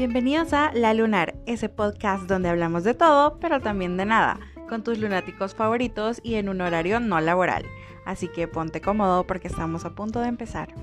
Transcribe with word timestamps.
Bienvenidos 0.00 0.54
a 0.54 0.72
La 0.72 0.94
Lunar, 0.94 1.34
ese 1.44 1.68
podcast 1.68 2.22
donde 2.22 2.48
hablamos 2.48 2.84
de 2.84 2.94
todo, 2.94 3.38
pero 3.38 3.60
también 3.60 3.98
de 3.98 4.06
nada, 4.06 4.40
con 4.66 4.82
tus 4.82 4.98
lunáticos 4.98 5.54
favoritos 5.54 6.20
y 6.22 6.36
en 6.36 6.48
un 6.48 6.62
horario 6.62 7.00
no 7.00 7.20
laboral. 7.20 7.66
Así 8.06 8.26
que 8.28 8.48
ponte 8.48 8.80
cómodo 8.80 9.26
porque 9.26 9.48
estamos 9.48 9.84
a 9.84 9.94
punto 9.94 10.22
de 10.22 10.28
empezar. 10.28 10.74